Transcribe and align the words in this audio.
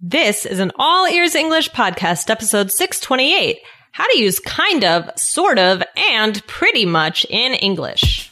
This 0.00 0.44
is 0.44 0.58
an 0.58 0.72
All 0.76 1.06
Ears 1.06 1.36
English 1.36 1.70
podcast, 1.70 2.28
episode 2.28 2.72
628 2.72 3.60
How 3.92 4.04
to 4.08 4.18
Use 4.18 4.40
Kind 4.40 4.84
of, 4.84 5.08
Sort 5.16 5.56
of, 5.56 5.84
and 6.10 6.44
Pretty 6.48 6.84
Much 6.84 7.24
in 7.30 7.54
English. 7.54 8.28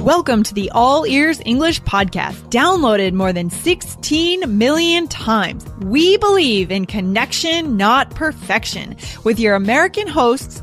Welcome 0.00 0.44
to 0.44 0.54
the 0.54 0.70
All 0.70 1.06
Ears 1.06 1.42
English 1.44 1.82
podcast, 1.82 2.48
downloaded 2.48 3.12
more 3.12 3.34
than 3.34 3.50
16 3.50 4.56
million 4.56 5.08
times. 5.08 5.68
We 5.80 6.16
believe 6.16 6.72
in 6.72 6.86
connection, 6.86 7.76
not 7.76 8.10
perfection, 8.14 8.96
with 9.24 9.38
your 9.38 9.54
American 9.54 10.08
hosts, 10.08 10.62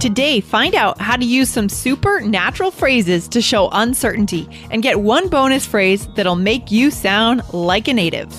Today, 0.00 0.40
find 0.40 0.76
out 0.76 1.00
how 1.00 1.16
to 1.16 1.24
use 1.24 1.48
some 1.48 1.68
supernatural 1.68 2.70
phrases 2.70 3.26
to 3.28 3.42
show 3.42 3.68
uncertainty 3.72 4.48
and 4.70 4.80
get 4.80 5.00
one 5.00 5.28
bonus 5.28 5.66
phrase 5.66 6.06
that'll 6.14 6.36
make 6.36 6.70
you 6.70 6.92
sound 6.92 7.42
like 7.52 7.88
a 7.88 7.92
native. 7.92 8.32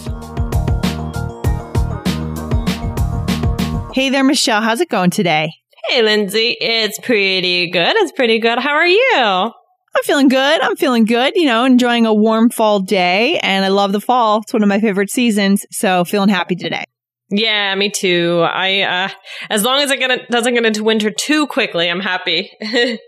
Hey 3.94 4.09
there, 4.09 4.23
Michelle. 4.23 4.61
How's 4.61 4.80
it 4.80 4.88
going 4.88 5.09
today? 5.09 5.52
Hey, 5.89 6.02
Lindsay. 6.02 6.56
It's 6.61 6.97
pretty 7.00 7.69
good. 7.69 7.94
It's 7.97 8.14
pretty 8.14 8.39
good. 8.39 8.59
How 8.59 8.75
are 8.75 8.88
you? 8.88 9.14
I'm 9.16 10.03
feeling 10.03 10.30
good. 10.30 10.62
I'm 10.62 10.78
feeling 10.78 11.03
good. 11.03 11.36
You 11.36 11.45
know, 11.45 11.66
enjoying 11.66 12.06
a 12.06 12.14
warm 12.14 12.52
fall 12.52 12.80
day, 12.80 13.38
and 13.39 13.66
I 13.66 13.67
love 13.67 13.91
the 13.91 14.00
fall. 14.00 14.44
It's 14.44 14.53
one 14.53 14.64
of 14.64 14.69
my 14.69 14.80
favorite 14.80 15.09
seasons. 15.09 15.66
So, 15.72 16.06
feeling 16.06 16.30
happy 16.30 16.56
today. 16.56 16.86
Yeah, 17.31 17.75
me 17.75 17.89
too. 17.89 18.41
I, 18.44 18.81
uh, 18.81 19.09
as 19.49 19.63
long 19.63 19.81
as 19.81 19.91
it 19.91 19.99
get, 19.99 20.30
doesn't 20.30 20.53
get 20.53 20.66
into 20.66 20.83
winter 20.83 21.11
too 21.11 21.47
quickly, 21.47 21.89
I'm 21.89 21.99
happy. 21.99 22.52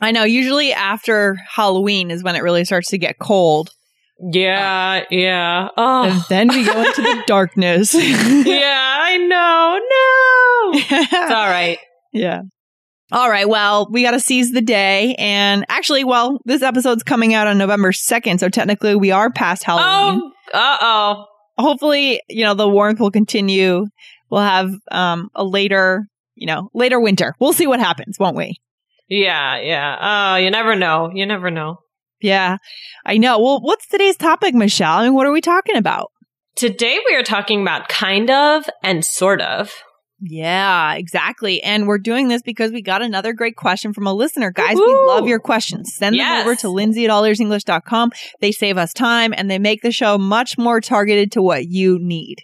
I 0.00 0.12
know. 0.12 0.24
Usually 0.24 0.72
after 0.72 1.36
Halloween 1.48 2.10
is 2.10 2.22
when 2.22 2.36
it 2.36 2.42
really 2.42 2.64
starts 2.64 2.90
to 2.90 2.98
get 2.98 3.18
cold. 3.18 3.70
Yeah, 4.20 5.04
yeah. 5.10 5.68
Oh. 5.76 6.04
And 6.04 6.22
then 6.28 6.48
we 6.48 6.64
go 6.64 6.80
into 6.82 7.02
the 7.02 7.24
darkness. 7.26 7.94
yeah, 7.94 8.98
I 9.00 9.16
know. 9.16 9.80
No. 9.80 10.98
It's 10.98 11.32
all 11.32 11.46
right. 11.46 11.78
Yeah. 12.12 12.42
All 13.10 13.30
right. 13.30 13.48
Well, 13.48 13.88
we 13.90 14.02
got 14.02 14.10
to 14.10 14.20
seize 14.20 14.52
the 14.52 14.60
day. 14.60 15.14
And 15.18 15.64
actually, 15.68 16.04
well, 16.04 16.38
this 16.44 16.62
episode's 16.62 17.02
coming 17.02 17.32
out 17.32 17.46
on 17.46 17.58
November 17.58 17.92
2nd. 17.92 18.38
So 18.38 18.48
technically, 18.48 18.94
we 18.96 19.10
are 19.10 19.30
past 19.30 19.64
Halloween. 19.64 20.20
Oh, 20.52 20.58
uh 20.58 20.76
oh. 20.80 21.24
Hopefully, 21.58 22.22
you 22.28 22.44
know, 22.44 22.54
the 22.54 22.68
warmth 22.68 23.00
will 23.00 23.10
continue. 23.10 23.86
We'll 24.30 24.42
have 24.42 24.72
um, 24.90 25.30
a 25.34 25.44
later, 25.44 26.06
you 26.34 26.46
know, 26.46 26.70
later 26.72 27.00
winter. 27.00 27.34
We'll 27.40 27.52
see 27.52 27.66
what 27.66 27.80
happens, 27.80 28.18
won't 28.18 28.36
we? 28.36 28.60
Yeah, 29.08 29.58
yeah. 29.60 29.96
Oh, 30.00 30.36
you 30.36 30.50
never 30.50 30.76
know. 30.76 31.10
You 31.12 31.26
never 31.26 31.50
know. 31.50 31.78
Yeah, 32.20 32.58
I 33.04 33.16
know. 33.18 33.40
Well, 33.40 33.60
what's 33.60 33.86
today's 33.86 34.16
topic, 34.16 34.54
Michelle? 34.54 34.98
I 34.98 35.04
mean, 35.04 35.14
what 35.14 35.26
are 35.26 35.32
we 35.32 35.40
talking 35.40 35.76
about? 35.76 36.10
Today 36.56 36.98
we 37.08 37.14
are 37.14 37.22
talking 37.22 37.62
about 37.62 37.88
kind 37.88 38.30
of 38.30 38.64
and 38.82 39.04
sort 39.04 39.40
of. 39.40 39.72
Yeah, 40.20 40.94
exactly. 40.94 41.62
And 41.62 41.86
we're 41.86 41.98
doing 41.98 42.28
this 42.28 42.42
because 42.42 42.72
we 42.72 42.82
got 42.82 43.02
another 43.02 43.32
great 43.32 43.56
question 43.56 43.92
from 43.92 44.06
a 44.06 44.12
listener. 44.12 44.50
Guys, 44.50 44.74
Woo-hoo! 44.74 44.88
we 44.88 45.06
love 45.06 45.28
your 45.28 45.38
questions. 45.38 45.94
Send 45.94 46.16
yes. 46.16 46.40
them 46.40 46.46
over 46.46 46.56
to 46.56 46.68
lindsay 46.68 47.04
at 47.04 47.10
allearsenglish.com. 47.10 48.10
They 48.40 48.50
save 48.50 48.78
us 48.78 48.92
time 48.92 49.32
and 49.36 49.50
they 49.50 49.58
make 49.58 49.82
the 49.82 49.92
show 49.92 50.18
much 50.18 50.58
more 50.58 50.80
targeted 50.80 51.32
to 51.32 51.42
what 51.42 51.66
you 51.66 51.98
need. 52.00 52.42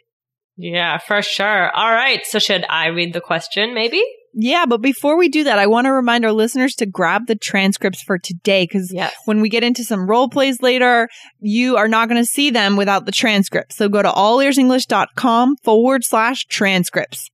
Yeah, 0.56 0.98
for 0.98 1.21
sure. 1.21 1.71
All 1.72 1.91
right. 1.91 2.25
So 2.25 2.38
should 2.38 2.65
I 2.69 2.87
read 2.87 3.12
the 3.12 3.21
question 3.21 3.75
maybe? 3.75 4.04
Yeah, 4.37 4.66
but 4.66 4.82
before 4.82 5.16
we 5.16 5.28
do 5.28 5.44
that, 5.44 5.60
I 5.60 5.69
want 5.69 5.87
to 5.87 5.93
remind 5.93 6.25
our 6.25 6.32
listeners 6.32 6.75
to 6.77 6.87
grab 6.87 7.27
the 7.27 7.37
transcripts 7.37 8.03
for 8.03 8.19
today 8.19 8.65
because 8.65 8.93
yes. 8.93 9.15
when 9.27 9.41
we 9.41 9.48
get 9.48 9.62
into 9.62 9.84
some 9.84 10.09
role 10.09 10.28
plays 10.28 10.60
later, 10.60 11.09
you 11.38 11.77
are 11.77 11.87
not 11.87 12.09
going 12.09 12.21
to 12.21 12.27
see 12.28 12.50
them 12.50 12.77
without 12.77 13.06
the 13.06 13.12
transcripts. 13.12 13.77
So 13.77 13.88
go 13.88 14.03
to 14.03 14.10
allearsenglish.com 14.10 15.56
forward 15.62 16.04
slash 16.04 16.47
transcripts. 16.47 17.31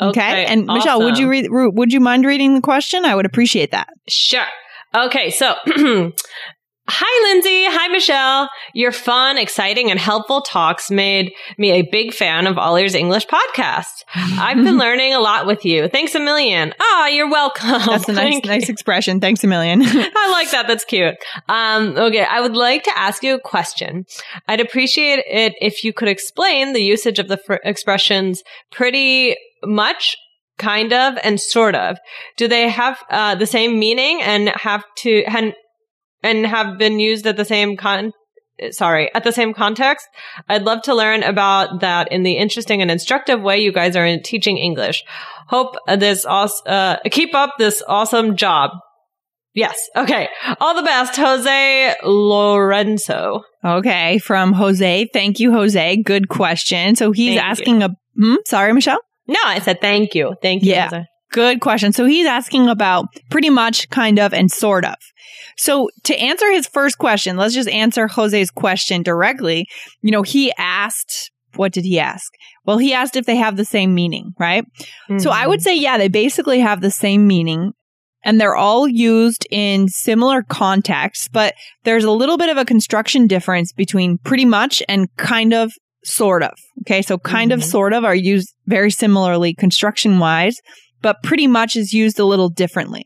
Okay. 0.00 0.20
okay 0.20 0.44
and 0.46 0.62
awesome. 0.62 0.74
Michelle, 0.74 1.02
would 1.04 1.18
you 1.18 1.28
read, 1.28 1.48
would 1.50 1.92
you 1.92 2.00
mind 2.00 2.24
reading 2.24 2.54
the 2.54 2.60
question? 2.60 3.04
I 3.04 3.14
would 3.14 3.26
appreciate 3.26 3.72
that. 3.72 3.88
Sure. 4.08 4.46
Okay. 4.94 5.30
So 5.30 5.54
Hi, 6.90 7.28
Lindsay. 7.28 7.64
Hi, 7.66 7.88
Michelle. 7.88 8.48
Your 8.72 8.92
fun, 8.92 9.36
exciting, 9.36 9.90
and 9.90 10.00
helpful 10.00 10.40
talks 10.40 10.90
made 10.90 11.34
me 11.58 11.70
a 11.72 11.82
big 11.82 12.14
fan 12.14 12.46
of 12.46 12.56
All 12.56 12.76
Ears 12.76 12.94
English 12.94 13.26
podcast. 13.26 14.04
I've 14.14 14.56
been 14.56 14.78
learning 14.78 15.12
a 15.12 15.20
lot 15.20 15.46
with 15.46 15.66
you. 15.66 15.88
Thanks 15.88 16.14
a 16.14 16.18
million. 16.18 16.72
Ah, 16.80 17.02
oh, 17.02 17.06
you're 17.08 17.28
welcome. 17.30 17.68
That's 17.86 18.08
a 18.08 18.14
nice, 18.14 18.42
nice 18.42 18.70
expression. 18.70 19.20
Thanks 19.20 19.44
a 19.44 19.46
million. 19.46 19.82
I 19.84 20.30
like 20.32 20.50
that. 20.52 20.64
That's 20.66 20.86
cute. 20.86 21.14
Um, 21.46 21.94
okay. 21.94 22.24
I 22.24 22.40
would 22.40 22.56
like 22.56 22.84
to 22.84 22.98
ask 22.98 23.22
you 23.22 23.34
a 23.34 23.40
question. 23.40 24.06
I'd 24.48 24.60
appreciate 24.60 25.22
it 25.28 25.56
if 25.60 25.84
you 25.84 25.92
could 25.92 26.08
explain 26.08 26.72
the 26.72 26.82
usage 26.82 27.18
of 27.18 27.28
the 27.28 27.36
fr- 27.36 27.56
expressions 27.64 28.42
pretty 28.70 29.36
much 29.62 30.16
kind 30.56 30.94
of 30.94 31.18
and 31.22 31.38
sort 31.38 31.74
of 31.74 31.98
do 32.36 32.48
they 32.48 32.68
have 32.68 32.98
uh, 33.10 33.34
the 33.34 33.46
same 33.46 33.78
meaning 33.78 34.20
and 34.22 34.48
have 34.48 34.84
to 34.96 35.22
and 35.24 35.54
and 36.22 36.46
have 36.46 36.78
been 36.78 36.98
used 36.98 37.26
at 37.26 37.36
the 37.36 37.44
same 37.44 37.76
con 37.76 38.12
sorry, 38.70 39.12
at 39.14 39.24
the 39.24 39.32
same 39.32 39.54
context. 39.54 40.06
I'd 40.48 40.64
love 40.64 40.82
to 40.82 40.94
learn 40.94 41.22
about 41.22 41.80
that 41.80 42.10
in 42.10 42.22
the 42.22 42.36
interesting 42.36 42.82
and 42.82 42.90
instructive 42.90 43.40
way 43.40 43.58
you 43.58 43.72
guys 43.72 43.96
are 43.96 44.06
in 44.06 44.22
teaching 44.22 44.58
English. 44.58 45.04
Hope 45.46 45.76
this 45.96 46.24
awesome, 46.24 46.64
uh, 46.66 46.96
keep 47.10 47.34
up 47.34 47.54
this 47.58 47.82
awesome 47.86 48.36
job. 48.36 48.72
Yes. 49.54 49.78
Okay. 49.96 50.28
All 50.60 50.74
the 50.76 50.82
best, 50.82 51.16
Jose 51.16 51.94
Lorenzo. 52.04 53.42
Okay. 53.64 54.18
From 54.18 54.52
Jose. 54.52 55.08
Thank 55.12 55.40
you, 55.40 55.52
Jose. 55.52 56.02
Good 56.02 56.28
question. 56.28 56.94
So 56.96 57.12
he's 57.12 57.36
thank 57.36 57.42
asking 57.42 57.80
you. 57.80 57.86
a, 57.86 57.90
hmm? 58.16 58.34
sorry, 58.46 58.72
Michelle? 58.72 59.00
No, 59.26 59.40
I 59.44 59.58
said 59.58 59.80
thank 59.80 60.14
you. 60.14 60.34
Thank 60.42 60.62
you. 60.62 60.72
Yeah. 60.72 60.84
Jose. 60.90 61.06
Good 61.30 61.60
question. 61.60 61.92
So 61.92 62.06
he's 62.06 62.26
asking 62.26 62.68
about 62.68 63.06
pretty 63.30 63.50
much, 63.50 63.88
kind 63.90 64.18
of, 64.18 64.32
and 64.32 64.50
sort 64.50 64.84
of. 64.84 64.96
So 65.56 65.90
to 66.04 66.16
answer 66.16 66.50
his 66.50 66.66
first 66.66 66.98
question, 66.98 67.36
let's 67.36 67.54
just 67.54 67.68
answer 67.68 68.08
Jose's 68.08 68.50
question 68.50 69.02
directly. 69.02 69.66
You 70.02 70.10
know, 70.10 70.22
he 70.22 70.52
asked, 70.56 71.30
what 71.54 71.72
did 71.72 71.84
he 71.84 71.98
ask? 71.98 72.32
Well, 72.64 72.78
he 72.78 72.94
asked 72.94 73.16
if 73.16 73.26
they 73.26 73.36
have 73.36 73.56
the 73.56 73.64
same 73.64 73.94
meaning, 73.94 74.32
right? 74.38 74.64
Mm-hmm. 74.64 75.18
So 75.18 75.30
I 75.30 75.46
would 75.46 75.60
mm-hmm. 75.60 75.64
say, 75.64 75.76
yeah, 75.76 75.98
they 75.98 76.08
basically 76.08 76.60
have 76.60 76.80
the 76.80 76.90
same 76.90 77.26
meaning 77.26 77.72
and 78.24 78.40
they're 78.40 78.56
all 78.56 78.88
used 78.88 79.46
in 79.50 79.88
similar 79.88 80.42
contexts, 80.42 81.28
but 81.28 81.54
there's 81.84 82.04
a 82.04 82.10
little 82.10 82.36
bit 82.36 82.48
of 82.48 82.56
a 82.56 82.64
construction 82.64 83.26
difference 83.26 83.72
between 83.72 84.18
pretty 84.18 84.44
much 84.44 84.82
and 84.88 85.14
kind 85.16 85.52
of, 85.52 85.72
sort 86.04 86.42
of. 86.42 86.54
Okay. 86.82 87.02
So 87.02 87.18
kind 87.18 87.50
mm-hmm. 87.50 87.60
of, 87.60 87.64
sort 87.64 87.92
of 87.92 88.04
are 88.04 88.14
used 88.14 88.54
very 88.66 88.90
similarly 88.90 89.54
construction 89.54 90.18
wise, 90.18 90.56
but 91.02 91.22
pretty 91.22 91.46
much 91.46 91.76
is 91.76 91.92
used 91.92 92.18
a 92.18 92.24
little 92.24 92.48
differently. 92.48 93.04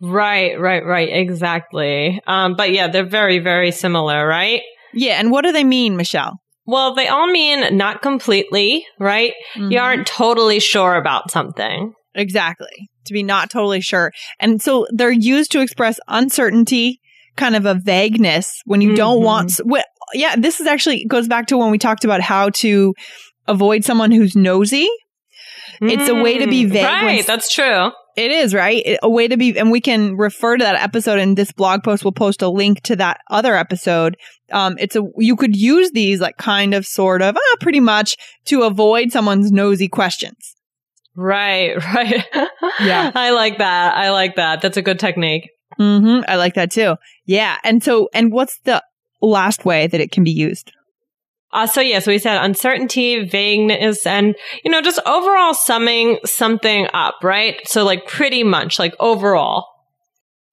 Right, 0.00 0.58
right, 0.58 0.84
right. 0.84 1.08
Exactly. 1.10 2.20
Um, 2.26 2.54
but 2.54 2.72
yeah, 2.72 2.88
they're 2.88 3.04
very, 3.04 3.38
very 3.40 3.72
similar, 3.72 4.26
right? 4.26 4.62
Yeah. 4.94 5.14
And 5.18 5.30
what 5.30 5.44
do 5.44 5.52
they 5.52 5.64
mean, 5.64 5.96
Michelle? 5.96 6.38
Well, 6.66 6.94
they 6.94 7.08
all 7.08 7.28
mean 7.28 7.76
not 7.76 8.02
completely, 8.02 8.86
right? 8.98 9.32
Mm-hmm. 9.54 9.72
You 9.72 9.78
aren't 9.80 10.06
totally 10.06 10.60
sure 10.60 10.96
about 10.96 11.30
something. 11.30 11.94
Exactly. 12.14 12.90
To 13.06 13.12
be 13.12 13.22
not 13.22 13.50
totally 13.50 13.80
sure. 13.80 14.12
And 14.38 14.60
so 14.60 14.86
they're 14.90 15.10
used 15.10 15.50
to 15.52 15.60
express 15.60 15.98
uncertainty, 16.08 17.00
kind 17.36 17.56
of 17.56 17.64
a 17.64 17.74
vagueness 17.74 18.60
when 18.66 18.80
you 18.80 18.90
mm-hmm. 18.90 18.96
don't 18.96 19.22
want. 19.22 19.50
Mm-hmm. 19.50 19.70
Well, 19.70 19.84
yeah, 20.12 20.36
this 20.36 20.60
is 20.60 20.66
actually 20.66 21.06
goes 21.06 21.26
back 21.26 21.46
to 21.46 21.56
when 21.56 21.70
we 21.70 21.78
talked 21.78 22.04
about 22.04 22.20
how 22.20 22.50
to 22.50 22.94
avoid 23.46 23.84
someone 23.84 24.10
who's 24.10 24.36
nosy. 24.36 24.88
Mm, 25.80 25.90
it's 25.92 26.08
a 26.08 26.14
way 26.14 26.38
to 26.38 26.46
be 26.46 26.64
mm, 26.64 26.70
vague. 26.70 26.84
Right, 26.84 27.26
that's 27.26 27.52
true. 27.52 27.90
It 28.16 28.32
is, 28.32 28.52
right? 28.52 28.98
A 29.02 29.08
way 29.08 29.28
to 29.28 29.36
be, 29.36 29.56
and 29.56 29.70
we 29.70 29.80
can 29.80 30.16
refer 30.16 30.56
to 30.56 30.64
that 30.64 30.74
episode 30.74 31.20
in 31.20 31.36
this 31.36 31.52
blog 31.52 31.84
post. 31.84 32.04
We'll 32.04 32.12
post 32.12 32.42
a 32.42 32.48
link 32.48 32.82
to 32.82 32.96
that 32.96 33.20
other 33.30 33.54
episode. 33.54 34.16
Um, 34.50 34.76
it's 34.80 34.96
a, 34.96 35.02
you 35.18 35.36
could 35.36 35.54
use 35.54 35.92
these 35.92 36.20
like 36.20 36.36
kind 36.36 36.74
of, 36.74 36.84
sort 36.84 37.22
of, 37.22 37.36
ah, 37.36 37.56
pretty 37.60 37.80
much 37.80 38.16
to 38.46 38.62
avoid 38.62 39.12
someone's 39.12 39.52
nosy 39.52 39.86
questions. 39.88 40.56
Right, 41.14 41.76
right. 41.94 42.24
yeah. 42.80 43.12
I 43.14 43.30
like 43.30 43.58
that. 43.58 43.94
I 43.94 44.10
like 44.10 44.36
that. 44.36 44.62
That's 44.62 44.76
a 44.76 44.82
good 44.82 44.98
technique. 44.98 45.50
Mm-hmm. 45.78 46.24
I 46.28 46.36
like 46.36 46.54
that 46.54 46.72
too. 46.72 46.96
Yeah. 47.24 47.56
And 47.62 47.84
so, 47.84 48.08
and 48.12 48.32
what's 48.32 48.58
the 48.64 48.82
last 49.22 49.64
way 49.64 49.86
that 49.86 50.00
it 50.00 50.10
can 50.10 50.24
be 50.24 50.30
used? 50.30 50.72
Uh, 51.52 51.66
so 51.66 51.80
yeah, 51.80 51.98
so 51.98 52.10
we 52.10 52.18
said 52.18 52.42
uncertainty, 52.44 53.24
vagueness, 53.24 54.06
and 54.06 54.34
you 54.64 54.70
know, 54.70 54.82
just 54.82 55.00
overall 55.06 55.54
summing 55.54 56.18
something 56.24 56.86
up, 56.92 57.16
right? 57.22 57.56
So 57.66 57.84
like 57.84 58.06
pretty 58.06 58.44
much 58.44 58.78
like 58.78 58.94
overall. 59.00 59.66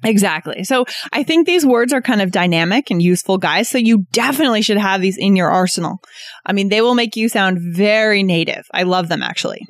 Exactly. 0.04 0.64
So 0.64 0.86
I 1.12 1.24
think 1.24 1.48
these 1.48 1.66
words 1.66 1.92
are 1.92 2.02
kind 2.02 2.22
of 2.22 2.32
dynamic 2.32 2.92
and 2.92 3.02
useful, 3.02 3.38
guys. 3.38 3.70
So 3.70 3.78
you 3.78 4.06
definitely 4.12 4.62
should 4.62 4.78
have 4.78 5.02
these 5.02 5.18
in 5.18 5.36
your 5.36 5.50
arsenal. 5.50 6.00
I 6.46 6.54
mean, 6.54 6.70
they 6.70 6.82
will 6.82 6.96
make 6.96 7.16
you 7.16 7.28
sound 7.28 7.60
very 7.60 8.22
native. 8.22 8.66
I 8.74 8.84
love 8.84 9.10
them 9.10 9.24
actually. 9.24 9.66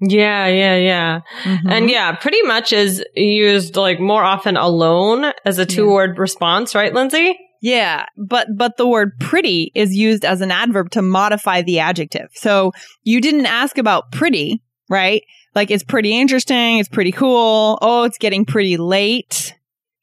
Yeah, 0.00 0.46
yeah, 0.46 0.76
yeah. 0.76 1.20
Mhm. 1.44 1.70
And 1.70 1.90
yeah, 1.90 2.12
pretty 2.12 2.42
much 2.42 2.72
is 2.72 3.04
used 3.14 3.76
like 3.76 4.00
more 4.00 4.22
often 4.24 4.56
alone 4.56 5.32
as 5.44 5.58
a 5.58 5.66
two 5.66 5.88
word 5.88 6.18
response, 6.18 6.74
right, 6.74 6.92
Lindsay? 6.92 7.38
Yeah, 7.64 8.04
but 8.18 8.48
but 8.54 8.76
the 8.76 8.86
word 8.86 9.18
pretty 9.20 9.72
is 9.74 9.96
used 9.96 10.22
as 10.22 10.42
an 10.42 10.50
adverb 10.50 10.90
to 10.90 11.00
modify 11.00 11.62
the 11.62 11.78
adjective. 11.78 12.28
So 12.34 12.72
you 13.04 13.22
didn't 13.22 13.46
ask 13.46 13.78
about 13.78 14.12
pretty, 14.12 14.62
right? 14.90 15.22
Like 15.54 15.70
it's 15.70 15.82
pretty 15.82 16.14
interesting, 16.14 16.76
it's 16.76 16.90
pretty 16.90 17.10
cool. 17.10 17.78
Oh, 17.80 18.02
it's 18.02 18.18
getting 18.18 18.44
pretty 18.44 18.76
late. 18.76 19.54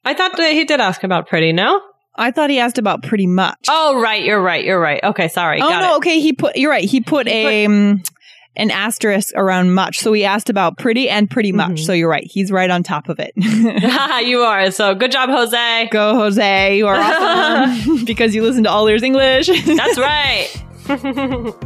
I 0.03 0.15
thought 0.15 0.37
that 0.37 0.53
he 0.53 0.65
did 0.65 0.81
ask 0.81 1.03
about 1.03 1.27
pretty, 1.27 1.53
no? 1.53 1.79
I 2.15 2.31
thought 2.31 2.49
he 2.49 2.57
asked 2.57 2.79
about 2.79 3.03
pretty 3.03 3.27
much. 3.27 3.67
Oh, 3.69 4.01
right. 4.01 4.25
You're 4.25 4.41
right. 4.41 4.65
You're 4.65 4.81
right. 4.81 5.03
Okay. 5.03 5.27
Sorry. 5.27 5.61
Oh, 5.61 5.69
no, 5.69 5.93
it. 5.93 5.97
okay, 5.97 6.19
he 6.19 6.33
put 6.33 6.55
you're 6.55 6.71
right. 6.71 6.83
He 6.83 7.01
put 7.01 7.27
He 7.27 7.33
a 7.33 7.65
um, 7.67 8.01
an 8.55 8.69
asterisk 8.71 9.33
around 9.35 9.73
much. 9.73 9.99
So 9.99 10.11
we 10.11 10.23
asked 10.23 10.49
about 10.49 10.77
pretty 10.77 11.09
and 11.09 11.29
pretty 11.29 11.51
much. 11.51 11.71
Mhm. 11.71 11.85
So 11.85 11.93
you're 11.93 12.09
right. 12.09 12.25
He's 12.29 12.51
right 12.51 12.69
on 12.69 12.83
top 12.83 13.07
of 13.09 13.19
it. 13.19 13.31
you 14.25 14.39
are. 14.41 14.71
So 14.71 14.93
good 14.95 15.11
job, 15.11 15.29
Jose. 15.29 15.87
Go, 15.91 16.15
Jose. 16.15 16.77
You 16.77 16.87
are 16.87 16.95
awesome 16.95 18.05
because 18.05 18.35
you 18.35 18.43
listen 18.43 18.63
to 18.63 18.69
All 18.69 18.87
Ears 18.87 19.03
English. 19.03 19.47
That's 19.47 19.97
right. 19.97 21.61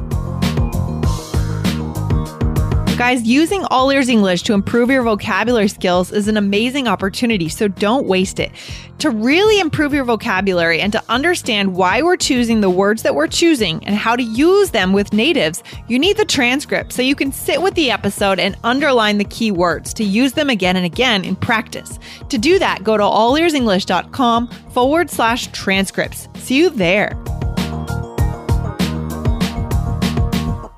Guys, 2.97 3.23
using 3.23 3.65
All 3.65 3.91
Ears 3.91 4.07
English 4.07 4.43
to 4.43 4.53
improve 4.53 4.89
your 4.89 5.03
vocabulary 5.03 5.67
skills 5.67 6.13
is 6.13 6.29
an 6.29 6.37
amazing 6.37 6.87
opportunity, 6.87 7.49
so 7.49 7.67
don't 7.67 8.07
waste 8.07 8.39
it. 8.39 8.53
To 8.99 9.09
really 9.09 9.59
improve 9.59 9.93
your 9.93 10.05
vocabulary 10.05 10.79
and 10.79 10.93
to 10.93 11.03
understand 11.09 11.75
why 11.75 12.01
we're 12.01 12.15
choosing 12.15 12.61
the 12.61 12.69
words 12.69 13.03
that 13.03 13.13
we're 13.13 13.27
choosing 13.27 13.85
and 13.85 13.95
how 13.97 14.15
to 14.15 14.23
use 14.23 14.71
them 14.71 14.93
with 14.93 15.11
natives, 15.11 15.61
you 15.89 15.99
need 15.99 16.15
the 16.15 16.23
transcript 16.23 16.93
so 16.93 17.01
you 17.01 17.15
can 17.15 17.33
sit 17.33 17.61
with 17.61 17.73
the 17.73 17.91
episode 17.91 18.39
and 18.39 18.55
underline 18.63 19.17
the 19.17 19.25
key 19.25 19.51
words 19.51 19.93
to 19.95 20.05
use 20.05 20.31
them 20.31 20.49
again 20.49 20.77
and 20.77 20.85
again 20.85 21.25
in 21.25 21.35
practice. 21.35 21.99
To 22.29 22.37
do 22.37 22.59
that, 22.59 22.85
go 22.85 22.95
to 22.95 23.03
allearsenglish.com 23.03 24.47
forward 24.47 25.09
slash 25.09 25.47
transcripts. 25.47 26.29
See 26.35 26.59
you 26.59 26.69
there. 26.69 27.21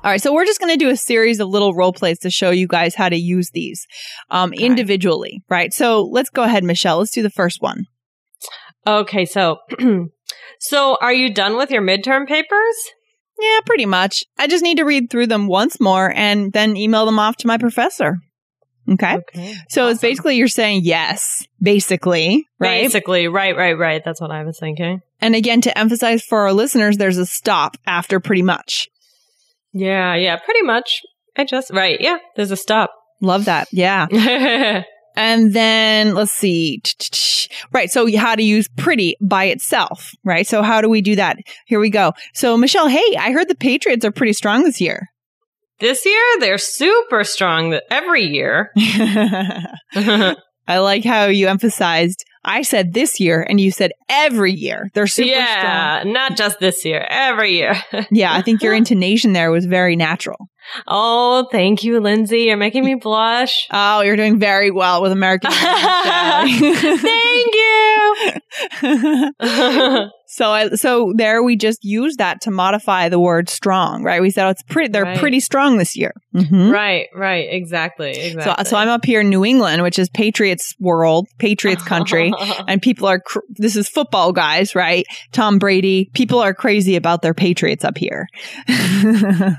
All 0.08 0.12
right, 0.12 0.22
so 0.22 0.32
we're 0.32 0.46
just 0.46 0.58
going 0.58 0.72
to 0.72 0.82
do 0.82 0.88
a 0.88 0.96
series 0.96 1.38
of 1.38 1.48
little 1.48 1.74
role 1.74 1.92
plays 1.92 2.18
to 2.20 2.30
show 2.30 2.48
you 2.48 2.66
guys 2.66 2.94
how 2.94 3.10
to 3.10 3.16
use 3.16 3.50
these 3.50 3.86
um, 4.30 4.54
Okay. 4.54 4.64
individually, 4.64 5.42
right? 5.50 5.70
So 5.70 6.02
let's 6.02 6.30
go 6.30 6.44
ahead, 6.44 6.64
Michelle. 6.64 6.96
Let's 6.96 7.10
do 7.10 7.22
the 7.22 7.28
first 7.28 7.60
one. 7.60 7.84
okay. 8.86 9.26
So, 9.26 9.58
so 10.60 10.96
are 11.02 11.12
you 11.12 11.34
done 11.34 11.58
with 11.58 11.70
your 11.70 11.82
midterm 11.82 12.26
papers? 12.26 12.74
Yeah, 13.38 13.60
pretty 13.66 13.84
much. 13.84 14.24
I 14.38 14.46
just 14.46 14.64
need 14.64 14.78
to 14.78 14.84
read 14.86 15.10
through 15.10 15.26
them 15.26 15.46
once 15.46 15.78
more 15.78 16.10
and 16.16 16.54
then 16.54 16.74
email 16.78 17.04
them 17.04 17.18
off 17.18 17.36
to 17.36 17.46
my 17.46 17.58
professor. 17.58 18.16
Okay. 18.90 19.16
Okay. 19.16 19.56
So 19.68 19.88
it's 19.88 20.00
basically 20.00 20.36
you're 20.36 20.48
saying 20.48 20.84
yes, 20.84 21.46
basically, 21.60 22.46
right? 22.58 22.84
Basically, 22.84 23.28
right, 23.28 23.54
right, 23.54 23.76
right. 23.76 24.02
That's 24.02 24.22
what 24.22 24.30
I 24.30 24.42
was 24.44 24.58
thinking. 24.58 25.02
And 25.20 25.34
again, 25.34 25.60
to 25.60 25.78
emphasize 25.78 26.22
for 26.22 26.38
our 26.46 26.54
listeners, 26.54 26.96
there's 26.96 27.18
a 27.18 27.26
stop 27.26 27.76
after 27.86 28.20
pretty 28.20 28.40
much. 28.40 28.88
Yeah, 29.72 30.14
yeah, 30.14 30.36
pretty 30.36 30.62
much. 30.62 31.02
I 31.36 31.44
just, 31.44 31.70
right. 31.72 32.00
Yeah, 32.00 32.18
there's 32.36 32.50
a 32.50 32.56
stop. 32.56 32.90
Love 33.20 33.44
that. 33.46 33.68
Yeah. 33.72 34.82
And 35.16 35.52
then 35.52 36.14
let's 36.14 36.32
see. 36.32 36.80
Right. 37.72 37.90
So 37.90 38.14
how 38.16 38.34
to 38.34 38.42
use 38.42 38.68
pretty 38.76 39.16
by 39.22 39.44
itself, 39.44 40.12
right? 40.22 40.46
So 40.46 40.62
how 40.62 40.80
do 40.82 40.88
we 40.88 41.00
do 41.00 41.16
that? 41.16 41.38
Here 41.66 41.80
we 41.80 41.88
go. 41.90 42.12
So 42.34 42.56
Michelle, 42.58 42.88
hey, 42.88 43.16
I 43.18 43.32
heard 43.32 43.48
the 43.48 43.54
Patriots 43.54 44.04
are 44.04 44.12
pretty 44.12 44.34
strong 44.34 44.62
this 44.62 44.80
year. 44.82 45.08
this 45.80 46.04
year, 46.04 46.22
they're 46.40 46.58
super 46.58 47.24
strong 47.24 47.80
every 47.90 48.24
year. 48.24 48.70
I 50.66 50.78
like 50.78 51.04
how 51.04 51.24
you 51.24 51.48
emphasized 51.48 52.24
I 52.48 52.62
said 52.62 52.94
this 52.94 53.20
year 53.20 53.46
and 53.46 53.60
you 53.60 53.70
said 53.70 53.92
every 54.08 54.52
year. 54.52 54.88
They're 54.94 55.06
super 55.06 55.28
yeah, 55.28 56.02
not 56.06 56.34
just 56.36 56.58
this 56.60 56.82
year, 56.84 57.06
every 57.08 57.52
year. 57.52 57.74
Yeah, 58.10 58.32
I 58.32 58.40
think 58.42 58.62
your 58.62 58.72
intonation 58.72 59.34
there 59.34 59.50
was 59.50 59.66
very 59.66 59.94
natural. 59.94 60.48
oh, 60.86 61.46
thank 61.52 61.84
you, 61.84 62.00
Lindsay. 62.00 62.44
You're 62.44 62.56
making 62.56 62.84
me 62.84 62.94
blush. 62.94 63.68
Oh, 63.70 64.00
you're 64.00 64.16
doing 64.16 64.38
very 64.38 64.70
well 64.70 65.02
with 65.02 65.12
American. 65.12 65.50
Thank 65.52 66.62
you. 68.82 70.10
so 70.30 70.50
I 70.50 70.68
so 70.70 71.12
there 71.16 71.42
we 71.42 71.56
just 71.56 71.82
use 71.84 72.16
that 72.16 72.40
to 72.42 72.50
modify 72.50 73.08
the 73.08 73.18
word 73.18 73.48
strong, 73.48 74.02
right? 74.02 74.20
We 74.20 74.30
said 74.30 74.46
oh, 74.46 74.50
it's 74.50 74.62
pretty 74.62 74.92
they're 74.92 75.04
Right. 75.04 75.18
pretty 75.18 75.40
strong 75.40 75.78
this 75.78 75.96
year. 75.96 76.12
Mhm. 76.34 76.70
right, 76.72 77.06
right, 77.14 77.48
exactly, 77.50 78.12
So 78.14 78.20
exactly. 78.20 78.64
so 78.66 78.76
I'm 78.76 78.88
up 78.88 79.04
here 79.04 79.20
in 79.22 79.30
New 79.30 79.44
England, 79.44 79.82
which 79.82 79.98
is 79.98 80.08
Patriots 80.10 80.74
world, 80.78 81.26
Patriots 81.38 81.82
country. 81.82 82.32
and 82.68 82.80
people 82.82 83.08
are 83.08 83.18
cr- 83.20 83.38
this 83.50 83.74
is 83.76 83.88
football 83.88 84.32
guys 84.32 84.74
right 84.74 85.04
tom 85.32 85.58
brady 85.58 86.10
people 86.14 86.38
are 86.38 86.52
crazy 86.54 86.94
about 86.96 87.22
their 87.22 87.34
patriots 87.34 87.84
up 87.84 87.96
here 87.98 88.26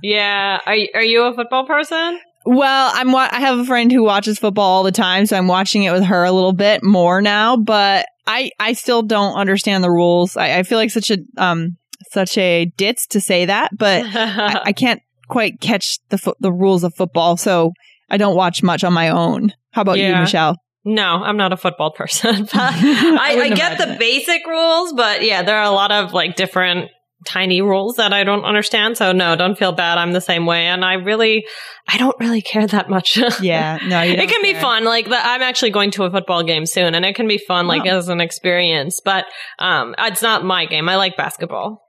yeah, 0.03 0.59
are 0.65 0.75
are 0.95 1.03
you 1.03 1.23
a 1.23 1.33
football 1.33 1.65
person? 1.65 2.19
well 2.45 2.91
i'm 2.95 3.11
wa- 3.11 3.27
i 3.31 3.39
have 3.41 3.59
a 3.59 3.65
friend 3.65 3.91
who 3.91 4.01
watches 4.01 4.39
football 4.39 4.63
all 4.77 4.83
the 4.83 4.93
time 4.93 5.25
so 5.25 5.35
i'm 5.37 5.47
watching 5.47 5.83
it 5.83 5.91
with 5.91 6.03
her 6.05 6.23
a 6.23 6.31
little 6.31 6.53
bit 6.53 6.81
more 6.83 7.21
now 7.21 7.57
but 7.57 8.05
i 8.29 8.49
i 8.59 8.73
still 8.73 9.01
don't 9.01 9.35
understand 9.35 9.83
the 9.83 9.91
rules 9.91 10.37
i, 10.37 10.59
I 10.59 10.63
feel 10.63 10.77
like 10.77 10.91
such 10.91 11.11
a 11.11 11.17
um 11.37 11.77
such 12.11 12.37
a 12.37 12.71
ditz 12.77 13.07
to 13.07 13.19
say 13.19 13.45
that 13.45 13.71
but 13.77 14.05
I, 14.13 14.61
I 14.67 14.71
can't 14.71 15.01
quite 15.27 15.59
catch 15.59 15.99
the 16.09 16.17
fo- 16.17 16.35
the 16.39 16.51
rules 16.51 16.83
of 16.83 16.95
football 16.95 17.35
so 17.35 17.73
i 18.09 18.17
don't 18.17 18.35
watch 18.35 18.63
much 18.63 18.83
on 18.83 18.93
my 18.93 19.09
own 19.09 19.53
how 19.71 19.81
about 19.81 19.99
you 19.99 20.15
michelle 20.15 20.55
no, 20.85 21.03
I'm 21.03 21.35
not 21.35 21.51
a 21.51 21.57
football 21.57 21.91
person. 21.91 22.45
But 22.53 22.55
I, 22.55 23.37
I, 23.43 23.49
get 23.49 23.77
the 23.77 23.93
it. 23.93 23.99
basic 23.99 24.47
rules, 24.47 24.93
but 24.93 25.23
yeah, 25.23 25.43
there 25.43 25.57
are 25.57 25.65
a 25.65 25.71
lot 25.71 25.91
of 25.91 26.13
like 26.13 26.35
different 26.35 26.89
tiny 27.25 27.61
rules 27.61 27.95
that 27.97 28.13
I 28.13 28.23
don't 28.23 28.45
understand. 28.45 28.97
So 28.97 29.11
no, 29.11 29.35
don't 29.35 29.57
feel 29.57 29.71
bad. 29.71 29.97
I'm 29.97 30.13
the 30.13 30.21
same 30.21 30.45
way, 30.45 30.67
and 30.67 30.85
I 30.85 30.93
really, 30.93 31.45
I 31.87 31.97
don't 31.97 32.15
really 32.19 32.41
care 32.41 32.65
that 32.67 32.89
much. 32.89 33.17
yeah 33.41 33.77
no 33.87 34.01
you 34.01 34.13
it 34.13 34.29
can 34.29 34.41
be 34.41 34.53
fun. 34.53 34.85
Like 34.85 35.09
the, 35.09 35.17
I'm 35.17 35.41
actually 35.41 35.71
going 35.71 35.91
to 35.91 36.03
a 36.05 36.11
football 36.11 36.43
game 36.43 36.65
soon, 36.65 36.95
and 36.95 37.05
it 37.05 37.15
can 37.15 37.27
be 37.27 37.37
fun, 37.37 37.67
like 37.67 37.83
Oh. 37.85 37.97
as 37.97 38.07
an 38.09 38.21
experience. 38.21 39.01
But 39.03 39.25
um, 39.59 39.95
it's 39.97 40.21
not 40.21 40.43
my 40.45 40.65
game. 40.65 40.87
I 40.87 40.95
like 40.95 41.17
basketball. 41.17 41.81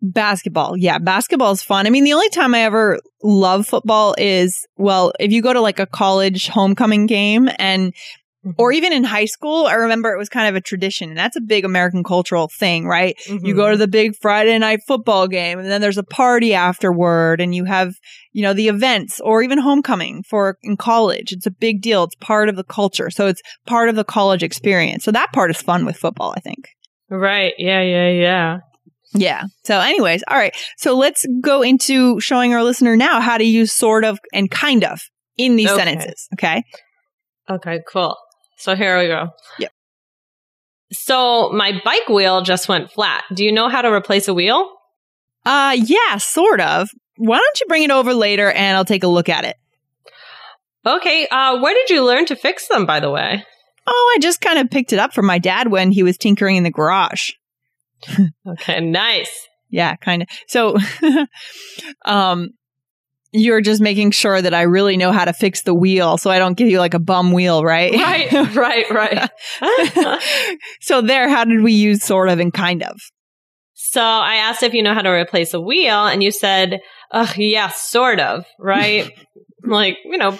Basketball. 0.00 0.76
Yeah, 0.76 0.98
basketball 0.98 1.50
is 1.52 1.62
fun. 1.62 1.86
I 1.86 1.90
mean, 1.90 2.04
the 2.04 2.12
only 2.12 2.28
time 2.30 2.54
I 2.54 2.60
ever 2.60 3.00
love 3.22 3.66
football 3.66 4.14
is, 4.16 4.64
well, 4.76 5.12
if 5.18 5.32
you 5.32 5.42
go 5.42 5.52
to 5.52 5.60
like 5.60 5.80
a 5.80 5.86
college 5.86 6.46
homecoming 6.48 7.06
game 7.06 7.48
and, 7.58 7.92
Mm-hmm. 8.48 8.62
or 8.62 8.72
even 8.72 8.92
in 8.92 9.04
high 9.04 9.26
school, 9.26 9.66
I 9.66 9.74
remember 9.74 10.12
it 10.12 10.18
was 10.18 10.28
kind 10.28 10.48
of 10.48 10.56
a 10.56 10.60
tradition. 10.60 11.10
And 11.10 11.18
that's 11.18 11.36
a 11.36 11.40
big 11.40 11.64
American 11.64 12.02
cultural 12.02 12.48
thing, 12.48 12.86
right? 12.86 13.14
You 13.26 13.54
go 13.54 13.64
mm-hmm. 13.64 13.72
to 13.72 13.76
the 13.76 13.88
big 13.88 14.16
Friday 14.16 14.56
night 14.58 14.80
football 14.86 15.28
game 15.28 15.58
and 15.58 15.70
then 15.70 15.80
there's 15.80 15.98
a 15.98 16.02
party 16.02 16.54
afterward 16.54 17.40
and 17.40 17.54
you 17.54 17.64
have, 17.64 17.94
you 18.32 18.42
know, 18.42 18.54
the 18.54 18.68
events 18.68 19.20
or 19.20 19.42
even 19.42 19.58
homecoming 19.58 20.22
for 20.22 20.56
in 20.62 20.76
college. 20.76 21.32
It's 21.32 21.46
a 21.46 21.50
big 21.50 21.82
deal. 21.82 22.04
It's 22.04 22.14
part 22.16 22.48
of 22.48 22.56
the 22.56 22.64
culture. 22.64 23.10
So 23.10 23.26
it's 23.26 23.42
part 23.66 23.88
of 23.88 23.96
the 23.96 24.04
college 24.04 24.42
experience. 24.42 25.04
So 25.04 25.12
that 25.12 25.32
part 25.32 25.50
is 25.50 25.60
fun 25.60 25.84
with 25.84 25.96
football, 25.96 26.32
I 26.36 26.40
think. 26.40 26.68
right. 27.10 27.52
Yeah, 27.58 27.82
yeah, 27.82 28.08
yeah. 28.10 28.58
Yeah. 29.14 29.44
So, 29.64 29.80
anyways, 29.80 30.22
all 30.28 30.36
right. 30.36 30.54
So 30.76 30.96
let's 30.96 31.26
go 31.40 31.62
into 31.62 32.20
showing 32.20 32.52
our 32.54 32.62
listener 32.62 32.96
now 32.96 33.20
how 33.20 33.38
to 33.38 33.44
use 33.44 33.72
sort 33.72 34.04
of 34.04 34.18
and 34.32 34.50
kind 34.50 34.84
of 34.84 35.00
in 35.36 35.56
these 35.56 35.70
Okay. 35.70 35.82
sentences. 35.84 36.28
Okay. 36.34 36.62
Okay, 37.50 37.80
cool. 37.90 38.14
So 38.58 38.74
here 38.74 38.98
we 38.98 39.06
go. 39.06 39.30
Yep. 39.58 39.72
So 40.92 41.50
my 41.50 41.80
bike 41.84 42.08
wheel 42.08 42.42
just 42.42 42.68
went 42.68 42.90
flat. 42.90 43.24
Do 43.32 43.44
you 43.44 43.52
know 43.52 43.68
how 43.68 43.82
to 43.82 43.92
replace 43.92 44.28
a 44.28 44.34
wheel? 44.34 44.72
Uh, 45.44 45.76
yeah, 45.78 46.18
sort 46.18 46.60
of. 46.60 46.90
Why 47.16 47.38
don't 47.38 47.60
you 47.60 47.66
bring 47.66 47.82
it 47.82 47.90
over 47.90 48.14
later 48.14 48.50
and 48.50 48.76
I'll 48.76 48.84
take 48.84 49.04
a 49.04 49.08
look 49.08 49.28
at 49.28 49.44
it? 49.44 49.56
Okay. 50.84 51.26
Uh, 51.30 51.58
where 51.60 51.74
did 51.74 51.90
you 51.90 52.04
learn 52.04 52.26
to 52.26 52.36
fix 52.36 52.68
them, 52.68 52.86
by 52.86 53.00
the 53.00 53.10
way? 53.10 53.44
Oh, 53.86 54.14
I 54.16 54.18
just 54.20 54.40
kind 54.40 54.58
of 54.58 54.70
picked 54.70 54.92
it 54.92 54.98
up 54.98 55.14
from 55.14 55.26
my 55.26 55.38
dad 55.38 55.70
when 55.70 55.92
he 55.92 56.02
was 56.02 56.18
tinkering 56.18 56.56
in 56.56 56.64
the 56.64 56.70
garage. 56.70 57.32
Okay, 58.46 58.80
nice. 58.80 59.48
Yeah, 59.70 59.96
kind 59.96 60.22
of. 60.22 60.28
So, 60.46 60.78
um, 62.04 62.50
you're 63.32 63.60
just 63.60 63.80
making 63.80 64.10
sure 64.12 64.40
that 64.40 64.54
I 64.54 64.62
really 64.62 64.96
know 64.96 65.12
how 65.12 65.24
to 65.24 65.32
fix 65.32 65.62
the 65.62 65.74
wheel 65.74 66.16
so 66.16 66.30
I 66.30 66.38
don't 66.38 66.56
give 66.56 66.68
you 66.68 66.78
like 66.78 66.94
a 66.94 66.98
bum 66.98 67.32
wheel, 67.32 67.62
right? 67.62 67.92
Right, 67.92 68.32
right, 68.54 68.90
right. 68.90 70.22
so 70.80 71.02
there, 71.02 71.28
how 71.28 71.44
did 71.44 71.62
we 71.62 71.72
use 71.72 72.02
sort 72.02 72.28
of 72.28 72.38
and 72.38 72.52
kind 72.52 72.82
of? 72.82 73.00
So 73.74 74.02
I 74.02 74.36
asked 74.36 74.62
if 74.62 74.74
you 74.74 74.82
know 74.82 74.92
how 74.92 75.02
to 75.02 75.10
replace 75.10 75.54
a 75.54 75.60
wheel, 75.60 76.06
and 76.06 76.22
you 76.22 76.30
said, 76.30 76.80
"Ugh, 77.12 77.38
yeah, 77.38 77.68
sort 77.68 78.20
of, 78.20 78.44
right? 78.58 79.10
like, 79.64 79.96
you 80.04 80.18
know, 80.18 80.38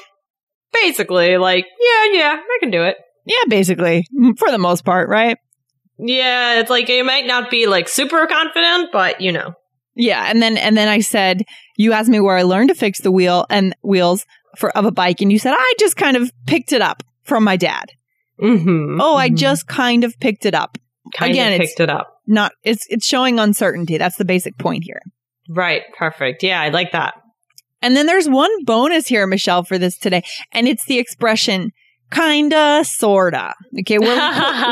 basically, 0.72 1.38
like, 1.38 1.64
yeah, 1.80 2.12
yeah, 2.12 2.36
I 2.36 2.58
can 2.60 2.70
do 2.70 2.82
it. 2.82 2.96
Yeah, 3.24 3.44
basically, 3.48 4.04
for 4.36 4.50
the 4.50 4.58
most 4.58 4.84
part, 4.84 5.08
right? 5.08 5.38
Yeah, 5.98 6.60
it's 6.60 6.68
like 6.68 6.88
you 6.88 7.04
might 7.04 7.26
not 7.26 7.50
be 7.50 7.66
like 7.66 7.88
super 7.88 8.26
confident, 8.26 8.90
but 8.92 9.20
you 9.20 9.32
know. 9.32 9.54
Yeah, 9.98 10.24
and 10.30 10.40
then 10.40 10.56
and 10.56 10.76
then 10.76 10.88
I 10.88 11.00
said, 11.00 11.42
you 11.76 11.92
asked 11.92 12.08
me 12.08 12.20
where 12.20 12.36
I 12.36 12.42
learned 12.42 12.68
to 12.68 12.74
fix 12.74 13.00
the 13.00 13.10
wheel 13.12 13.44
and 13.50 13.74
wheels 13.82 14.24
for 14.56 14.70
of 14.76 14.84
a 14.86 14.90
bike, 14.92 15.20
and 15.20 15.30
you 15.30 15.38
said 15.38 15.54
I 15.58 15.74
just 15.78 15.96
kind 15.96 16.16
of 16.16 16.30
picked 16.46 16.72
it 16.72 16.80
up 16.80 17.02
from 17.24 17.44
my 17.44 17.56
dad. 17.56 17.90
Mm-hmm, 18.40 19.00
Oh, 19.00 19.16
I 19.16 19.28
mhm. 19.30 19.36
just 19.36 19.66
kind 19.66 20.04
of 20.04 20.18
picked 20.20 20.46
it 20.46 20.54
up. 20.54 20.78
kind 21.14 21.32
again, 21.32 21.48
of 21.48 21.54
it's- 21.56 21.70
picked 21.70 21.80
it 21.80 21.90
up. 21.90 22.14
Not 22.26 22.52
it's 22.62 22.86
it's 22.88 23.06
showing 23.06 23.38
uncertainty. 23.38 23.98
That's 23.98 24.16
the 24.16 24.24
basic 24.24 24.56
point 24.58 24.84
here. 24.84 25.00
Right, 25.48 25.82
perfect. 25.98 26.42
Yeah, 26.42 26.60
I 26.60 26.68
like 26.68 26.92
that. 26.92 27.14
And 27.80 27.96
then 27.96 28.06
there's 28.06 28.28
one 28.28 28.50
bonus 28.64 29.06
here, 29.06 29.26
Michelle, 29.26 29.62
for 29.64 29.78
this 29.78 29.96
today, 29.98 30.22
and 30.52 30.68
it's 30.68 30.84
the 30.84 30.98
expression 30.98 31.72
kinda, 32.12 32.84
sorta. 32.84 33.54
Okay, 33.80 33.98
where 33.98 34.14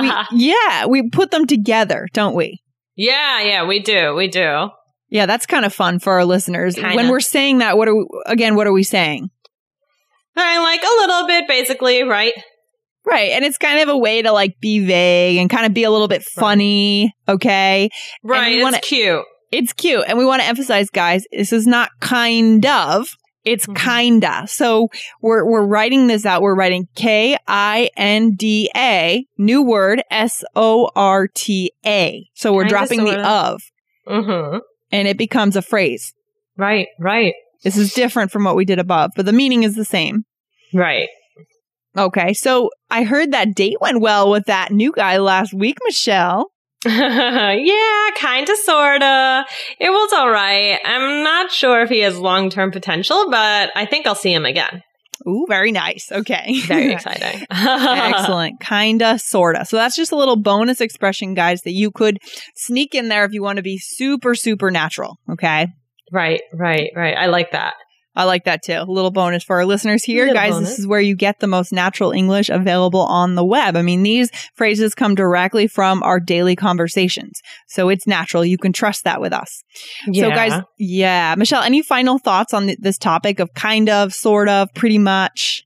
we 0.01 0.11
put, 0.11 0.33
we, 0.33 0.39
yeah, 0.51 0.87
we 0.87 1.09
put 1.11 1.31
them 1.31 1.47
together, 1.47 2.09
don't 2.13 2.35
we? 2.35 2.61
Yeah, 2.95 3.41
yeah, 3.43 3.65
we 3.67 3.81
do, 3.81 4.15
we 4.15 4.29
do. 4.29 4.69
Yeah, 5.09 5.27
that's 5.27 5.47
kind 5.47 5.65
of 5.65 5.73
fun 5.73 5.99
for 6.01 6.13
our 6.15 6.25
listeners. 6.25 6.75
Kinda. 6.75 6.97
When 6.97 7.09
we're 7.09 7.21
saying 7.21 7.59
that, 7.59 7.77
what 7.77 7.89
are 7.89 7.95
we, 7.97 8.07
again? 8.27 8.57
What 8.57 8.67
are 8.67 8.73
we 8.73 8.83
saying? 8.83 9.31
I 10.37 10.59
like 10.59 10.83
a 10.83 11.01
little 11.07 11.27
bit, 11.27 11.49
basically, 11.49 12.03
right? 12.03 12.33
Right, 13.07 13.31
and 13.31 13.45
it's 13.45 13.57
kind 13.57 13.79
of 13.81 13.89
a 13.89 13.97
way 13.97 14.21
to 14.23 14.33
like 14.33 14.55
be 14.61 14.85
vague 14.85 15.39
and 15.39 15.49
kind 15.49 15.65
of 15.65 15.73
be 15.73 15.85
a 15.85 15.91
little 15.91 16.09
bit 16.09 16.25
funny. 16.25 17.13
Okay, 17.29 17.89
Right, 18.25 18.49
we 18.49 18.55
it's 18.57 18.63
wanna- 18.65 18.81
cute. 18.81 19.25
it's 19.53 19.73
cute, 19.73 20.05
and 20.09 20.19
we 20.19 20.25
want 20.27 20.43
to 20.43 20.49
emphasize, 20.49 20.91
guys, 20.91 21.25
this 21.31 21.53
is 21.53 21.67
not 21.69 21.91
kind 22.01 22.67
of. 22.67 23.09
It's 23.45 23.65
Mhm. 23.67 23.77
kinda. 23.77 24.45
So 24.49 24.89
we're 25.23 25.49
we're 25.49 25.65
writing 25.65 26.09
this 26.09 26.27
out. 26.27 26.43
We're 26.43 26.57
writing 26.57 26.89
K 26.97 27.37
I 27.47 27.91
N 27.97 28.33
D 28.37 28.69
A, 28.77 29.25
new 29.39 29.63
word 29.63 30.03
S 30.11 30.43
O 30.57 30.91
R 30.97 31.29
T 31.33 31.71
A. 31.87 32.27
So 32.35 32.53
we're 32.53 32.63
Kinda, 32.65 32.71
dropping 32.71 33.05
the 33.05 33.13
sorta. 33.13 33.29
of, 33.29 33.63
Mm-hmm. 34.09 34.59
And 34.91 35.09
it 35.09 35.17
becomes 35.19 35.57
a 35.57 35.63
phrase. 35.63 36.13
Right, 36.57 36.89
right, 36.99 37.35
This 37.65 37.77
is 37.77 37.93
different 37.93 38.31
from 38.31 38.45
what 38.45 38.57
we 38.57 38.65
did 38.65 38.79
above, 38.79 39.11
but 39.15 39.27
the 39.27 39.33
meaning 39.33 39.63
is 39.63 39.75
the 39.75 39.85
same. 39.85 40.25
right. 40.73 41.09
Okay, 41.99 42.35
so 42.35 42.69
I 42.91 43.05
heard 43.05 43.33
that 43.33 43.55
date 43.55 43.81
went 43.81 44.03
well 44.03 44.31
with 44.31 44.45
that 44.47 44.71
new 44.71 44.93
guy 44.93 45.17
last 45.17 45.55
week, 45.55 45.79
Michelle. 45.87 46.51
yeah, 46.85 48.09
kind 48.19 48.47
of, 48.47 48.57
sorta. 48.59 49.47
It 49.81 49.89
was 49.89 50.13
all 50.13 50.29
right. 50.29 50.79
I'm 50.85 51.23
not 51.23 51.51
sure 51.51 51.81
if 51.81 51.89
he 51.89 52.01
has 52.01 52.19
long 52.19 52.51
term 52.51 52.71
potential, 52.71 53.31
but 53.31 53.71
I 53.75 53.87
think 53.87 54.07
I'll 54.07 54.15
see 54.15 54.33
him 54.33 54.45
again. 54.45 54.83
Ooh, 55.27 55.47
very 55.49 55.73
nice. 55.73 56.11
Okay. 56.13 56.61
Very 56.67 56.93
exciting. 56.93 57.47
Excellent. 57.51 58.61
Kinda, 58.61 59.19
sorta. 59.19 59.65
So 59.65 59.77
that's 59.77 59.97
just 59.97 60.13
a 60.13 60.17
little 60.17 60.37
bonus 60.37 60.81
expression, 60.81 61.35
guys, 61.35 61.63
that 61.63 61.73
you 61.73 61.91
could 61.91 62.19
sneak 62.55 62.95
in 62.95 63.09
there 63.09 63.25
if 63.25 63.33
you 63.33 63.43
want 63.43 63.57
to 63.57 63.63
be 63.63 63.79
super, 63.79 64.35
super 64.35 64.71
natural. 64.71 65.19
Okay. 65.31 65.69
Right, 66.13 66.43
right, 66.53 66.91
right. 66.95 67.17
I 67.17 67.27
like 67.27 67.53
that. 67.53 67.75
I 68.17 68.25
like 68.25 68.45
that 68.45 68.63
too. 68.63 68.73
A 68.73 68.85
little 68.85 69.11
bonus 69.11 69.45
for 69.45 69.57
our 69.57 69.67
listeners 69.67 70.03
here, 70.03 70.23
Little 70.27 70.35
guys. 70.35 70.53
bonus. 70.53 70.71
This 70.71 70.79
is 70.81 70.87
where 70.87 71.01
you 71.01 71.15
get 71.15 71.41
the 71.41 71.47
most 71.47 71.73
natural 71.73 72.13
English 72.13 72.49
available 72.49 73.01
on 73.03 73.35
the 73.35 73.45
web. 73.45 73.77
I 73.77 73.83
mean, 73.83 74.03
these 74.03 74.31
phrases 74.55 74.95
come 74.95 75.15
directly 75.15 75.67
from 75.67 76.03
our 76.03 76.19
daily 76.19 76.57
conversations. 76.57 77.41
So 77.69 77.91
it's 77.91 78.07
natural. 78.07 78.45
You 78.45 78.59
can 78.59 78.73
trust 78.73 79.05
that 79.05 79.21
with 79.21 79.33
us. 79.33 79.63
So, 80.13 80.31
guys, 80.31 80.63
yeah. 80.79 81.35
Michelle, 81.37 81.63
any 81.63 81.83
final 81.83 82.19
thoughts 82.19 82.55
on 82.55 82.67
th- 82.67 82.79
this 82.81 82.97
topic 82.97 83.39
of 83.39 83.53
kind 83.55 83.89
of, 83.91 84.15
sort 84.15 84.49
of, 84.49 84.73
pretty 84.75 84.99
much? 84.99 85.66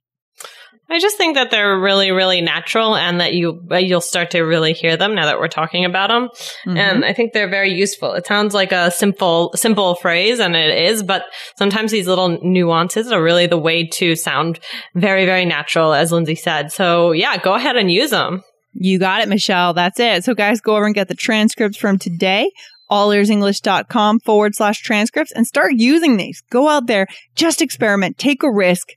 I 0.91 0.99
just 0.99 1.17
think 1.17 1.37
that 1.37 1.53
they're 1.53 1.79
really, 1.79 2.11
really 2.11 2.41
natural, 2.41 2.97
and 2.97 3.21
that 3.21 3.33
you 3.33 3.63
uh, 3.71 3.77
you'll 3.77 4.01
start 4.01 4.33
to 4.33 4.41
really 4.41 4.73
hear 4.73 4.97
them 4.97 5.15
now 5.15 5.27
that 5.27 5.39
we're 5.39 5.47
talking 5.49 5.85
about 5.85 6.09
them. 6.09 6.29
Mhm. 6.67 6.77
And 6.77 7.05
I 7.05 7.13
think 7.13 7.33
they're 7.33 7.49
very 7.49 7.73
useful. 7.73 8.13
It 8.15 8.27
sounds 8.27 8.55
like 8.55 8.73
a 8.73 8.91
simple, 8.91 9.53
simple 9.55 9.95
phrase, 9.95 10.41
and 10.41 10.57
it 10.57 10.77
is, 10.77 11.05
but 11.05 11.23
sometimes 11.57 11.93
these 11.93 12.09
little 12.09 12.41
nuances 12.43 13.13
are 13.13 13.23
really 13.23 13.47
the 13.47 13.57
way 13.59 13.87
to 13.87 14.17
sound 14.17 14.59
very, 14.95 15.27
very 15.27 15.45
natural, 15.45 15.95
as 15.95 16.11
Lindsay 16.11 16.35
said. 16.35 16.73
So 16.73 17.13
yeah, 17.13 17.37
go 17.39 17.55
ahead 17.55 17.77
and 17.77 17.91
use 17.91 18.11
them. 18.11 18.43
You 18.73 18.99
got 18.99 19.21
it, 19.21 19.29
Michelle. 19.29 19.75
That's 19.75 19.99
it. 19.99 20.25
So, 20.25 20.35
guys, 20.35 20.61
go 20.61 20.77
over 20.77 20.87
and 20.87 20.95
get 20.95 21.09
the 21.09 21.15
transcripts 21.15 21.77
from 21.77 21.99
today, 21.99 22.51
allearsenglish.com 22.91 24.21
forward 24.21 24.55
slash 24.55 24.83
transcripts, 24.83 25.33
and 25.33 25.47
start 25.47 25.73
using 25.75 26.17
these. 26.17 26.43
Go 26.51 26.69
out 26.69 26.87
there, 26.87 27.07
just 27.35 27.63
experiment, 27.63 28.19
take 28.19 28.43
a 28.43 28.51
risk, 28.51 28.91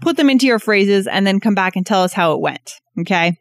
put 0.00 0.16
them 0.16 0.30
into 0.30 0.46
your 0.46 0.58
phrases, 0.58 1.06
and 1.06 1.26
then 1.26 1.40
come 1.40 1.54
back 1.54 1.76
and 1.76 1.84
tell 1.86 2.02
us 2.02 2.12
how 2.12 2.32
it 2.32 2.40
went. 2.40 2.72
Okay. 3.00 3.36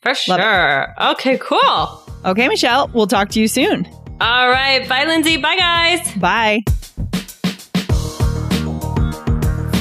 For 0.00 0.12
Love 0.28 0.40
it. 0.40 0.42
sure. 0.42 0.94
Okay, 1.12 1.38
cool. 1.38 2.02
Okay, 2.24 2.48
Michelle, 2.48 2.90
we'll 2.94 3.06
talk 3.06 3.30
to 3.30 3.40
you 3.40 3.48
soon. 3.48 3.86
All 4.20 4.48
right. 4.48 4.88
Bye, 4.88 5.04
Lindsay. 5.04 5.36
Bye, 5.36 5.56
guys. 5.56 6.14
Bye. 6.16 6.60